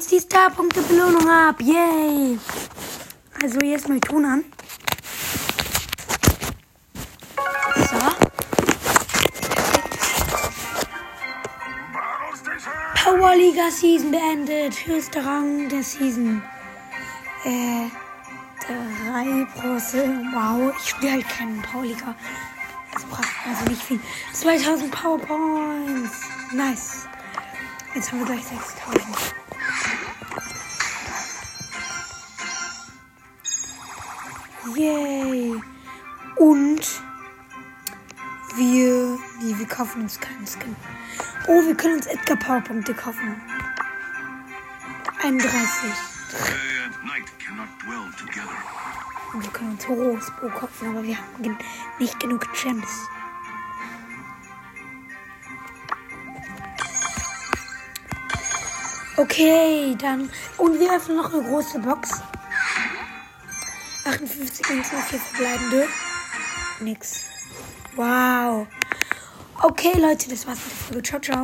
[0.00, 1.60] jetzt die Star-Punkte-Belohnung ab.
[1.60, 2.38] Yay!
[3.42, 4.44] Also jetzt mal Ton an.
[7.76, 7.98] So.
[13.04, 14.86] Powerliga Season beendet.
[14.86, 16.42] Höchster Rang der Season.
[17.44, 17.88] Äh,
[18.66, 20.08] drei Bronze.
[20.32, 22.14] Wow, ich spiele halt keinen Powerliga.
[22.94, 24.00] Das braucht also nicht viel.
[24.32, 26.22] 2000 Powerpoints.
[26.52, 27.06] Nice.
[27.94, 29.34] Jetzt haben wir gleich 6000.
[34.76, 35.54] Yay.
[36.36, 37.02] Und
[38.56, 40.76] wir, nee, wir kaufen uns keinen Skin.
[41.48, 43.40] Oh, wir können uns Edgar Powerpunkte kaufen.
[45.22, 45.50] 31.
[45.50, 46.50] Day
[46.84, 48.48] and night cannot dwell together.
[49.32, 51.56] Und wir können uns Horus Bo kaufen, aber wir haben gen
[51.98, 52.88] nicht genug Gems.
[59.16, 60.30] Okay, dann.
[60.56, 62.22] Und wir öffnen noch eine große Box.
[64.10, 65.88] 58 und 4 verbleibende.
[66.80, 67.20] Nix.
[67.94, 68.66] Wow.
[69.62, 71.02] Okay, Leute, das war's mit der Folge.
[71.02, 71.38] Ciao, ciao.